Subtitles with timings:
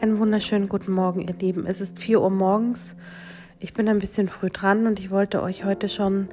[0.00, 1.66] Einen wunderschönen guten Morgen, ihr Lieben.
[1.66, 2.94] Es ist 4 Uhr morgens.
[3.58, 6.28] Ich bin ein bisschen früh dran und ich wollte euch heute schon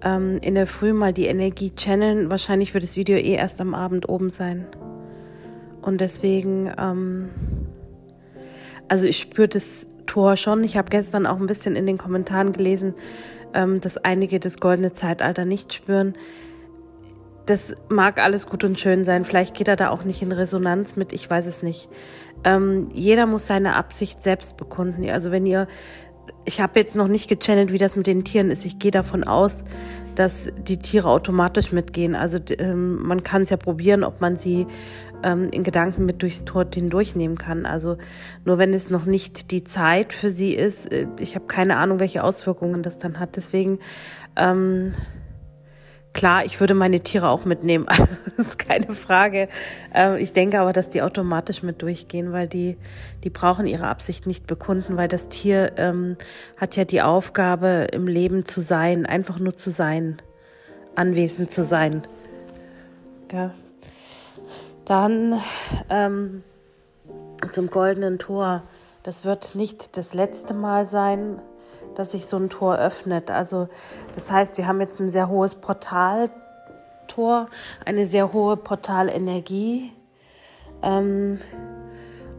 [0.00, 2.30] ähm, in der Früh mal die Energie channeln.
[2.30, 4.66] Wahrscheinlich wird das Video eh erst am Abend oben sein.
[5.82, 7.30] Und deswegen, ähm,
[8.86, 10.62] also ich spüre das Tor schon.
[10.62, 12.94] Ich habe gestern auch ein bisschen in den Kommentaren gelesen,
[13.54, 16.14] ähm, dass einige das goldene Zeitalter nicht spüren
[17.46, 19.24] das mag alles gut und schön sein.
[19.24, 21.88] Vielleicht geht er da auch nicht in Resonanz mit, ich weiß es nicht.
[22.42, 25.08] Ähm, jeder muss seine Absicht selbst bekunden.
[25.10, 25.66] Also wenn ihr,
[26.44, 28.64] ich habe jetzt noch nicht gechannelt, wie das mit den Tieren ist.
[28.64, 29.64] Ich gehe davon aus,
[30.14, 32.14] dass die Tiere automatisch mitgehen.
[32.14, 34.66] Also ähm, man kann es ja probieren, ob man sie
[35.22, 37.66] ähm, in Gedanken mit durchs Tor hindurchnehmen kann.
[37.66, 37.98] Also
[38.44, 42.00] nur wenn es noch nicht die Zeit für sie ist, äh, ich habe keine Ahnung,
[42.00, 43.36] welche Auswirkungen das dann hat.
[43.36, 43.80] Deswegen
[44.36, 44.92] ähm,
[46.14, 49.48] Klar, ich würde meine Tiere auch mitnehmen, also das ist keine Frage.
[49.92, 52.78] Ähm, ich denke aber, dass die automatisch mit durchgehen, weil die,
[53.24, 56.16] die brauchen ihre Absicht nicht bekunden, weil das Tier ähm,
[56.56, 60.18] hat ja die Aufgabe, im Leben zu sein, einfach nur zu sein,
[60.94, 62.02] anwesend zu sein.
[63.32, 63.52] Ja.
[64.84, 65.40] Dann
[65.90, 66.44] ähm,
[67.50, 68.62] zum goldenen Tor.
[69.02, 71.40] Das wird nicht das letzte Mal sein,
[71.98, 73.30] dass sich so ein Tor öffnet.
[73.30, 73.68] Also
[74.14, 77.48] das heißt, wir haben jetzt ein sehr hohes Portaltor,
[77.84, 79.92] eine sehr hohe Portalenergie.
[80.82, 81.38] Ähm,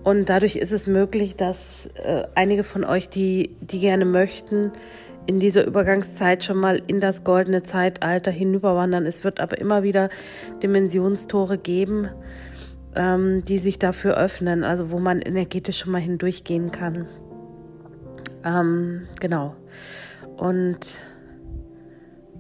[0.04, 4.72] und dadurch ist es möglich, dass äh, einige von euch, die, die gerne möchten,
[5.26, 9.06] in dieser Übergangszeit schon mal in das goldene Zeitalter hinüberwandern.
[9.06, 10.10] Es wird aber immer wieder
[10.62, 12.10] Dimensionstore geben,
[12.96, 17.08] ähm, die sich dafür öffnen, also wo man energetisch schon mal hindurchgehen kann.
[18.46, 19.56] Ähm, genau.
[20.38, 21.04] Und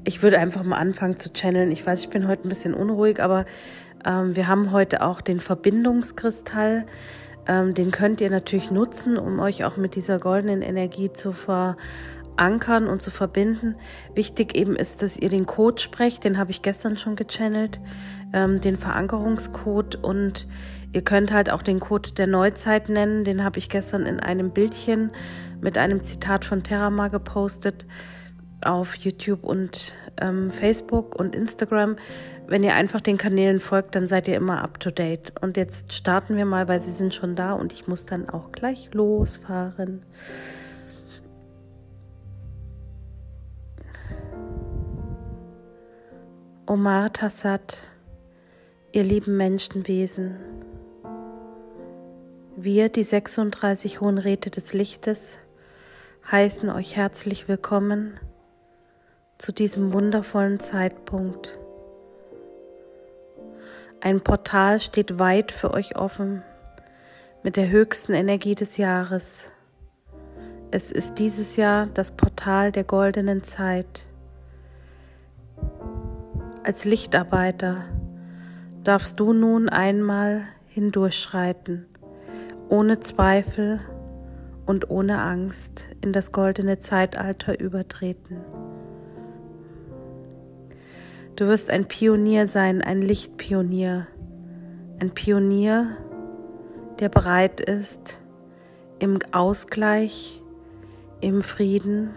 [0.05, 1.71] ich würde einfach mal anfangen zu channeln.
[1.71, 3.45] Ich weiß, ich bin heute ein bisschen unruhig, aber
[4.05, 6.85] ähm, wir haben heute auch den Verbindungskristall.
[7.47, 12.87] Ähm, den könnt ihr natürlich nutzen, um euch auch mit dieser goldenen Energie zu verankern
[12.87, 13.75] und zu verbinden.
[14.13, 16.23] Wichtig eben ist, dass ihr den Code sprecht.
[16.23, 17.79] Den habe ich gestern schon gechannelt.
[18.31, 20.47] Ähm, den Verankerungscode und
[20.95, 23.25] ihr könnt halt auch den Code der Neuzeit nennen.
[23.25, 25.11] Den habe ich gestern in einem Bildchen
[25.59, 27.85] mit einem Zitat von Terama gepostet
[28.63, 31.97] auf YouTube und ähm, Facebook und Instagram.
[32.47, 35.33] Wenn ihr einfach den Kanälen folgt, dann seid ihr immer up to date.
[35.41, 38.53] Und jetzt starten wir mal, weil sie sind schon da und ich muss dann auch
[38.53, 40.03] gleich losfahren.
[46.67, 47.79] Omar Tassat,
[48.93, 50.37] ihr lieben Menschenwesen,
[52.57, 55.33] wir, die 36 Hohen Räte des Lichtes,
[56.31, 58.17] heißen euch herzlich willkommen
[59.37, 61.59] zu diesem wundervollen Zeitpunkt.
[63.99, 66.43] Ein Portal steht weit für euch offen
[67.43, 69.43] mit der höchsten Energie des Jahres.
[70.71, 74.05] Es ist dieses Jahr das Portal der goldenen Zeit.
[76.63, 77.83] Als Lichtarbeiter
[78.85, 81.87] darfst du nun einmal hindurchschreiten,
[82.69, 83.79] ohne Zweifel
[84.65, 88.37] und ohne Angst in das goldene Zeitalter übertreten.
[91.35, 94.07] Du wirst ein Pionier sein, ein Lichtpionier,
[94.99, 95.97] ein Pionier,
[96.99, 98.19] der bereit ist,
[98.99, 100.41] im Ausgleich,
[101.19, 102.11] im Frieden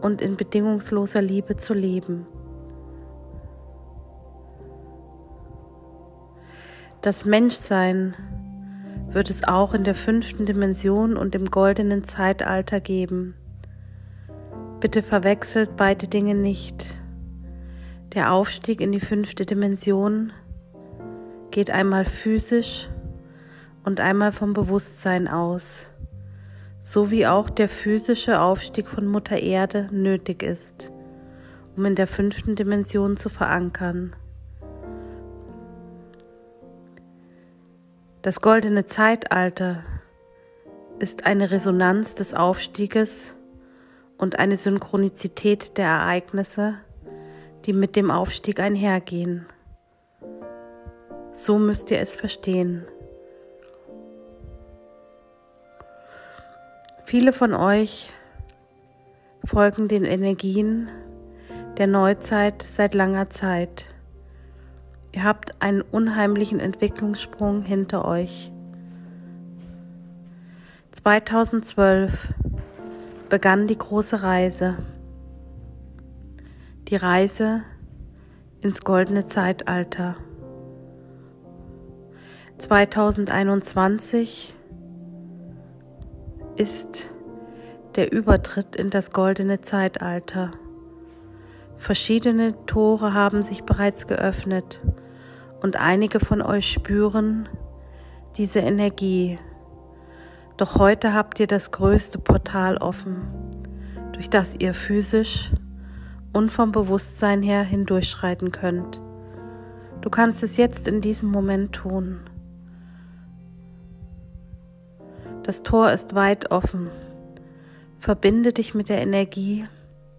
[0.00, 2.26] und in bedingungsloser Liebe zu leben.
[7.02, 8.14] Das Menschsein
[9.12, 13.34] wird es auch in der fünften Dimension und im goldenen Zeitalter geben.
[14.78, 16.86] Bitte verwechselt beide Dinge nicht.
[18.14, 20.32] Der Aufstieg in die fünfte Dimension
[21.50, 22.88] geht einmal physisch
[23.84, 25.88] und einmal vom Bewusstsein aus,
[26.80, 30.92] so wie auch der physische Aufstieg von Mutter Erde nötig ist,
[31.76, 34.14] um in der fünften Dimension zu verankern.
[38.22, 39.82] Das goldene Zeitalter
[40.98, 43.34] ist eine Resonanz des Aufstieges
[44.18, 46.74] und eine Synchronizität der Ereignisse,
[47.64, 49.46] die mit dem Aufstieg einhergehen.
[51.32, 52.84] So müsst ihr es verstehen.
[57.04, 58.12] Viele von euch
[59.46, 60.90] folgen den Energien
[61.78, 63.89] der Neuzeit seit langer Zeit.
[65.12, 68.52] Ihr habt einen unheimlichen Entwicklungssprung hinter euch.
[70.92, 72.34] 2012
[73.28, 74.76] begann die große Reise.
[76.88, 77.62] Die Reise
[78.60, 80.16] ins goldene Zeitalter.
[82.58, 84.54] 2021
[86.56, 87.12] ist
[87.96, 90.50] der Übertritt in das goldene Zeitalter.
[91.80, 94.82] Verschiedene Tore haben sich bereits geöffnet
[95.62, 97.48] und einige von euch spüren
[98.36, 99.38] diese Energie.
[100.58, 103.22] Doch heute habt ihr das größte Portal offen,
[104.12, 105.52] durch das ihr physisch
[106.34, 109.00] und vom Bewusstsein her hindurchschreiten könnt.
[110.02, 112.20] Du kannst es jetzt in diesem Moment tun.
[115.44, 116.90] Das Tor ist weit offen.
[117.98, 119.64] Verbinde dich mit der Energie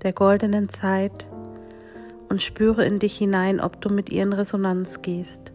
[0.01, 1.27] der goldenen Zeit
[2.31, 5.51] und spüre in dich hinein, ob du mit ihr in Resonanz gehst.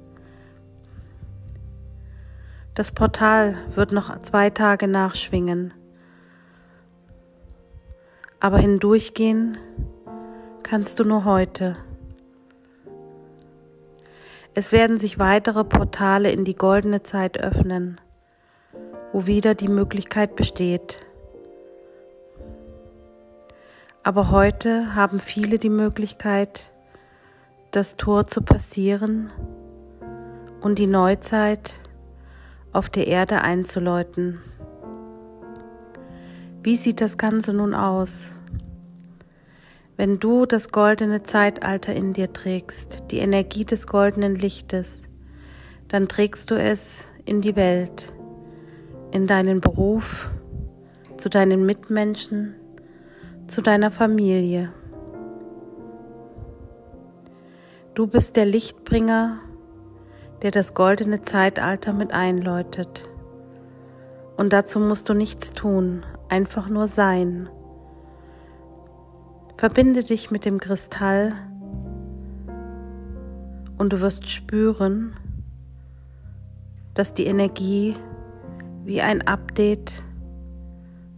[2.74, 5.72] Das Portal wird noch zwei Tage nachschwingen,
[8.40, 9.56] aber hindurchgehen
[10.62, 11.78] kannst du nur heute.
[14.52, 17.98] Es werden sich weitere Portale in die goldene Zeit öffnen,
[19.14, 21.00] wo wieder die Möglichkeit besteht.
[24.06, 26.70] Aber heute haben viele die Möglichkeit,
[27.72, 29.32] das Tor zu passieren
[30.60, 31.72] und die Neuzeit
[32.72, 34.40] auf der Erde einzuläuten.
[36.62, 38.30] Wie sieht das Ganze nun aus?
[39.96, 45.00] Wenn du das goldene Zeitalter in dir trägst, die Energie des goldenen Lichtes,
[45.88, 48.14] dann trägst du es in die Welt,
[49.10, 50.30] in deinen Beruf,
[51.16, 52.54] zu deinen Mitmenschen,
[53.46, 54.72] zu deiner Familie.
[57.94, 59.38] Du bist der Lichtbringer,
[60.42, 63.04] der das goldene Zeitalter mit einläutet.
[64.36, 67.48] Und dazu musst du nichts tun, einfach nur sein.
[69.56, 71.32] Verbinde dich mit dem Kristall
[73.78, 75.16] und du wirst spüren,
[76.92, 77.94] dass die Energie
[78.84, 80.02] wie ein Update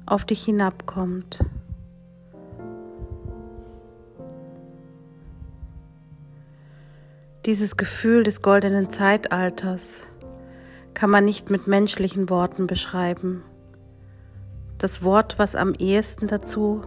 [0.07, 1.41] auf dich hinabkommt.
[7.47, 10.01] Dieses Gefühl des goldenen Zeitalters
[10.93, 13.45] kann man nicht mit menschlichen Worten beschreiben.
[14.79, 16.83] Das Wort, was am ehesten dazu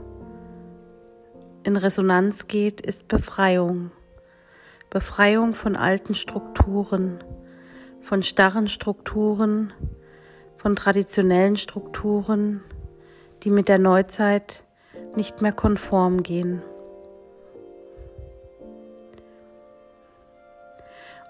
[1.64, 3.92] in Resonanz geht, ist Befreiung.
[4.90, 7.24] Befreiung von alten Strukturen,
[8.02, 9.72] von starren Strukturen,
[10.58, 12.62] von traditionellen Strukturen,
[13.44, 14.64] die mit der Neuzeit
[15.16, 16.62] nicht mehr konform gehen.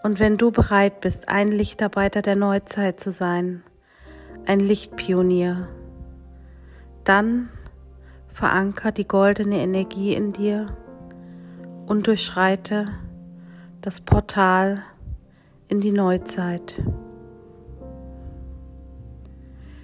[0.04, 3.64] Und wenn du bereit bist, ein Lichtarbeiter der Neuzeit zu sein,
[4.46, 5.68] ein Lichtpionier,
[7.04, 7.50] dann
[8.34, 10.76] veranker die goldene Energie in dir
[11.86, 12.88] und durchschreite
[13.82, 14.84] das Portal
[15.68, 16.82] in die Neuzeit.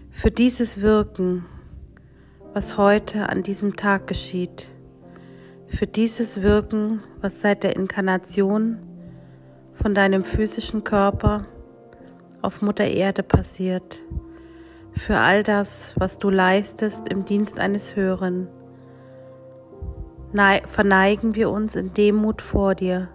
[0.09, 1.45] Für dieses Wirken,
[2.53, 4.67] was heute an diesem Tag geschieht,
[5.67, 8.86] für dieses Wirken, was seit der Inkarnation
[9.81, 11.45] von deinem physischen Körper
[12.41, 14.01] auf Mutter Erde passiert,
[14.93, 18.47] für all das, was du leistest im Dienst eines Höheren.
[20.65, 23.09] Verneigen wir uns in Demut vor dir.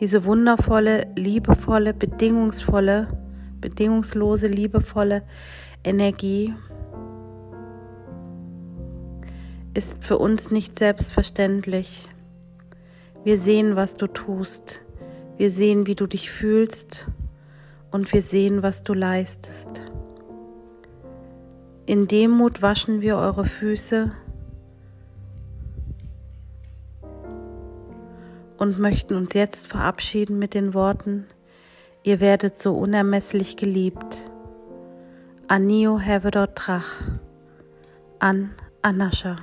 [0.00, 3.08] Diese wundervolle, liebevolle, bedingungsvolle,
[3.60, 5.22] bedingungslose, liebevolle
[5.84, 6.54] Energie
[9.74, 12.08] ist für uns nicht selbstverständlich.
[13.24, 14.82] Wir sehen, was du tust.
[15.38, 17.08] Wir sehen, wie du dich fühlst
[17.90, 19.82] und wir sehen, was du leistest.
[21.86, 24.12] In Demut waschen wir eure Füße
[28.58, 31.26] und möchten uns jetzt verabschieden mit den Worten,
[32.02, 34.16] ihr werdet so unermesslich geliebt.
[35.48, 37.02] Anio Hevedor Trach
[38.18, 38.52] an
[38.82, 39.36] Anascha.